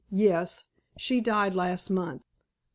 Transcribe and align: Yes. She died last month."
Yes. 0.09 0.65
She 0.97 1.21
died 1.21 1.53
last 1.53 1.91
month." 1.91 2.23